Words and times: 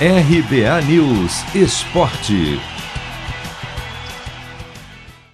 RBA 0.00 0.82
News 0.88 1.54
Esporte. 1.54 2.58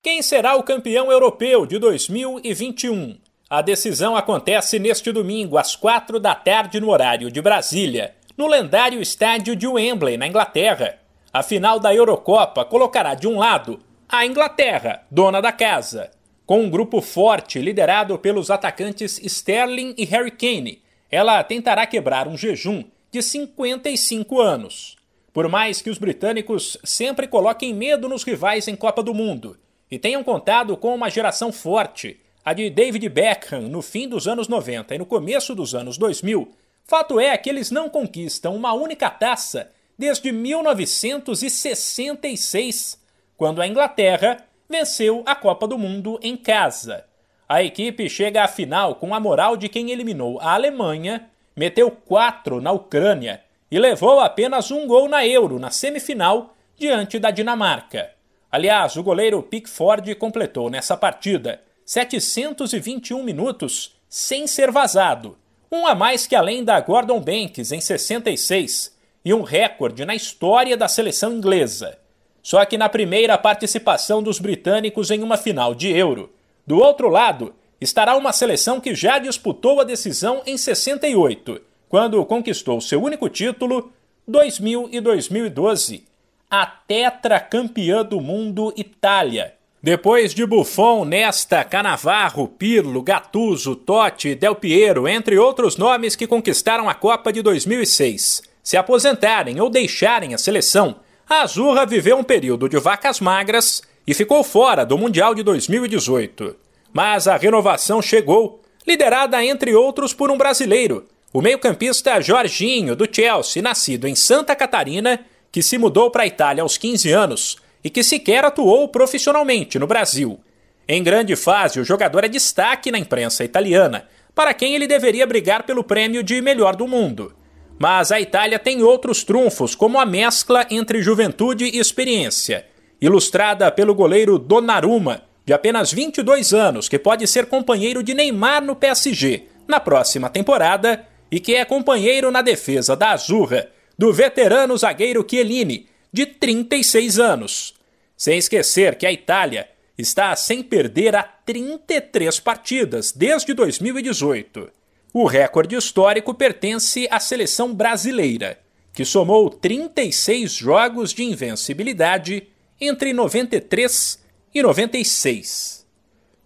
Quem 0.00 0.22
será 0.22 0.54
o 0.54 0.62
campeão 0.62 1.10
europeu 1.10 1.66
de 1.66 1.76
2021? 1.76 3.18
A 3.50 3.60
decisão 3.60 4.16
acontece 4.16 4.78
neste 4.78 5.10
domingo, 5.10 5.58
às 5.58 5.74
quatro 5.74 6.20
da 6.20 6.36
tarde, 6.36 6.78
no 6.78 6.90
horário 6.90 7.32
de 7.32 7.42
Brasília, 7.42 8.14
no 8.38 8.46
lendário 8.46 9.02
estádio 9.02 9.56
de 9.56 9.66
Wembley, 9.66 10.16
na 10.16 10.28
Inglaterra. 10.28 11.00
A 11.32 11.42
final 11.42 11.80
da 11.80 11.92
Eurocopa 11.92 12.64
colocará 12.64 13.16
de 13.16 13.26
um 13.26 13.40
lado 13.40 13.80
a 14.08 14.24
Inglaterra, 14.24 15.02
dona 15.10 15.42
da 15.42 15.50
casa, 15.50 16.12
com 16.46 16.60
um 16.60 16.70
grupo 16.70 17.00
forte 17.00 17.58
liderado 17.58 18.16
pelos 18.20 18.52
atacantes 18.52 19.18
Sterling 19.18 19.96
e 19.98 20.04
Harry 20.04 20.30
Kane. 20.30 20.80
Ela 21.10 21.42
tentará 21.42 21.84
quebrar 21.88 22.28
um 22.28 22.38
jejum 22.38 22.84
de 23.14 23.22
55 23.22 24.40
anos. 24.40 24.96
Por 25.32 25.48
mais 25.48 25.80
que 25.80 25.88
os 25.88 25.98
britânicos 25.98 26.76
sempre 26.82 27.28
coloquem 27.28 27.72
medo 27.72 28.08
nos 28.08 28.24
rivais 28.24 28.66
em 28.66 28.74
Copa 28.74 29.04
do 29.04 29.14
Mundo 29.14 29.56
e 29.88 30.00
tenham 30.00 30.24
contado 30.24 30.76
com 30.76 30.92
uma 30.92 31.08
geração 31.08 31.52
forte, 31.52 32.18
a 32.44 32.52
de 32.52 32.68
David 32.68 33.08
Beckham 33.08 33.68
no 33.68 33.82
fim 33.82 34.08
dos 34.08 34.26
anos 34.26 34.48
90 34.48 34.96
e 34.96 34.98
no 34.98 35.06
começo 35.06 35.54
dos 35.54 35.76
anos 35.76 35.96
2000, 35.96 36.50
fato 36.84 37.20
é 37.20 37.38
que 37.38 37.48
eles 37.48 37.70
não 37.70 37.88
conquistam 37.88 38.56
uma 38.56 38.72
única 38.72 39.08
taça 39.08 39.70
desde 39.96 40.32
1966, 40.32 43.00
quando 43.36 43.62
a 43.62 43.68
Inglaterra 43.68 44.38
venceu 44.68 45.22
a 45.24 45.36
Copa 45.36 45.68
do 45.68 45.78
Mundo 45.78 46.18
em 46.20 46.36
casa. 46.36 47.04
A 47.48 47.62
equipe 47.62 48.10
chega 48.10 48.42
à 48.42 48.48
final 48.48 48.96
com 48.96 49.14
a 49.14 49.20
moral 49.20 49.56
de 49.56 49.68
quem 49.68 49.92
eliminou 49.92 50.40
a 50.40 50.54
Alemanha 50.54 51.30
meteu 51.56 51.90
quatro 51.90 52.60
na 52.60 52.72
Ucrânia 52.72 53.42
e 53.70 53.78
levou 53.78 54.20
apenas 54.20 54.70
um 54.70 54.86
gol 54.86 55.08
na 55.08 55.26
Euro 55.26 55.58
na 55.58 55.70
semifinal 55.70 56.54
diante 56.76 57.18
da 57.18 57.30
Dinamarca. 57.30 58.10
Aliás, 58.50 58.96
o 58.96 59.02
goleiro 59.02 59.42
Pickford 59.42 60.14
completou 60.14 60.70
nessa 60.70 60.96
partida 60.96 61.60
721 61.84 63.22
minutos 63.22 63.96
sem 64.08 64.46
ser 64.46 64.70
vazado, 64.70 65.36
um 65.70 65.86
a 65.86 65.94
mais 65.94 66.26
que 66.26 66.36
além 66.36 66.62
da 66.62 66.80
Gordon 66.80 67.20
Banks 67.20 67.72
em 67.72 67.80
66 67.80 68.96
e 69.24 69.34
um 69.34 69.42
recorde 69.42 70.04
na 70.04 70.14
história 70.14 70.76
da 70.76 70.86
seleção 70.86 71.32
inglesa. 71.32 71.98
Só 72.42 72.64
que 72.64 72.78
na 72.78 72.88
primeira 72.88 73.36
participação 73.36 74.22
dos 74.22 74.38
britânicos 74.38 75.10
em 75.10 75.22
uma 75.22 75.36
final 75.36 75.74
de 75.74 75.90
Euro, 75.90 76.32
do 76.66 76.78
outro 76.78 77.08
lado, 77.08 77.54
estará 77.80 78.16
uma 78.16 78.32
seleção 78.32 78.80
que 78.80 78.94
já 78.94 79.18
disputou 79.18 79.80
a 79.80 79.84
decisão 79.84 80.42
em 80.46 80.56
68, 80.56 81.60
quando 81.88 82.24
conquistou 82.24 82.80
seu 82.80 83.02
único 83.02 83.28
título, 83.28 83.92
2000 84.26 84.88
e 84.90 85.00
2012, 85.00 86.04
a 86.50 86.66
tetracampeã 86.66 88.04
do 88.04 88.20
mundo 88.20 88.72
Itália. 88.76 89.54
Depois 89.82 90.32
de 90.32 90.46
Buffon, 90.46 91.04
Nesta, 91.04 91.62
Canavarro, 91.62 92.48
Pirlo, 92.48 93.02
Gattuso, 93.02 93.76
Totti, 93.76 94.34
Del 94.34 94.54
Piero, 94.54 95.06
entre 95.06 95.38
outros 95.38 95.76
nomes 95.76 96.16
que 96.16 96.26
conquistaram 96.26 96.88
a 96.88 96.94
Copa 96.94 97.30
de 97.30 97.42
2006, 97.42 98.42
se 98.62 98.78
aposentarem 98.78 99.60
ou 99.60 99.68
deixarem 99.68 100.32
a 100.32 100.38
seleção, 100.38 100.96
a 101.28 101.42
Azurra 101.42 101.84
viveu 101.84 102.16
um 102.16 102.24
período 102.24 102.66
de 102.66 102.78
vacas 102.78 103.20
magras 103.20 103.82
e 104.06 104.14
ficou 104.14 104.42
fora 104.42 104.86
do 104.86 104.96
Mundial 104.96 105.34
de 105.34 105.42
2018. 105.42 106.63
Mas 106.94 107.26
a 107.26 107.36
renovação 107.36 108.00
chegou, 108.00 108.62
liderada 108.86 109.44
entre 109.44 109.74
outros 109.74 110.14
por 110.14 110.30
um 110.30 110.38
brasileiro, 110.38 111.08
o 111.32 111.42
meio-campista 111.42 112.20
Jorginho, 112.20 112.94
do 112.94 113.12
Chelsea, 113.12 113.60
nascido 113.60 114.06
em 114.06 114.14
Santa 114.14 114.54
Catarina, 114.54 115.18
que 115.50 115.60
se 115.60 115.76
mudou 115.76 116.08
para 116.08 116.22
a 116.22 116.26
Itália 116.26 116.62
aos 116.62 116.78
15 116.78 117.10
anos 117.10 117.56
e 117.82 117.90
que 117.90 118.04
sequer 118.04 118.44
atuou 118.44 118.86
profissionalmente 118.86 119.76
no 119.76 119.88
Brasil. 119.88 120.38
Em 120.86 121.02
grande 121.02 121.34
fase, 121.34 121.80
o 121.80 121.84
jogador 121.84 122.22
é 122.22 122.28
destaque 122.28 122.92
na 122.92 122.98
imprensa 122.98 123.42
italiana, 123.42 124.06
para 124.32 124.54
quem 124.54 124.76
ele 124.76 124.86
deveria 124.86 125.26
brigar 125.26 125.64
pelo 125.64 125.82
prêmio 125.82 126.22
de 126.22 126.40
melhor 126.40 126.76
do 126.76 126.86
mundo. 126.86 127.34
Mas 127.76 128.12
a 128.12 128.20
Itália 128.20 128.58
tem 128.58 128.84
outros 128.84 129.24
trunfos, 129.24 129.74
como 129.74 129.98
a 129.98 130.06
mescla 130.06 130.64
entre 130.70 131.02
juventude 131.02 131.64
e 131.64 131.80
experiência, 131.80 132.66
ilustrada 133.00 133.68
pelo 133.72 133.96
goleiro 133.96 134.38
Donnarumma, 134.38 135.24
de 135.44 135.52
apenas 135.52 135.92
22 135.92 136.54
anos, 136.54 136.88
que 136.88 136.98
pode 136.98 137.26
ser 137.26 137.46
companheiro 137.46 138.02
de 138.02 138.14
Neymar 138.14 138.62
no 138.62 138.74
PSG 138.74 139.44
na 139.68 139.78
próxima 139.78 140.30
temporada 140.30 141.06
e 141.30 141.40
que 141.40 141.54
é 141.54 141.64
companheiro 141.64 142.30
na 142.30 142.42
defesa 142.42 142.96
da 142.96 143.12
Azurra 143.12 143.68
do 143.98 144.12
veterano 144.12 144.76
zagueiro 144.76 145.24
Chiellini, 145.28 145.86
de 146.12 146.26
36 146.26 147.18
anos. 147.18 147.74
Sem 148.16 148.38
esquecer 148.38 148.96
que 148.96 149.06
a 149.06 149.12
Itália 149.12 149.68
está 149.96 150.34
sem 150.34 150.62
perder 150.62 151.14
há 151.14 151.22
33 151.22 152.40
partidas 152.40 153.12
desde 153.12 153.52
2018. 153.52 154.70
O 155.12 155.26
recorde 155.26 155.76
histórico 155.76 156.34
pertence 156.34 157.06
à 157.10 157.20
seleção 157.20 157.72
brasileira, 157.72 158.58
que 158.92 159.04
somou 159.04 159.50
36 159.50 160.52
jogos 160.52 161.12
de 161.12 161.24
invencibilidade 161.24 162.48
entre 162.80 163.12
93 163.12 164.23
e 164.54 164.62
96. 164.62 165.84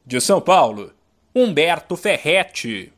De 0.07 0.19
São 0.19 0.41
Paulo, 0.41 0.95
Humberto 1.35 1.95
Ferretti. 1.95 2.91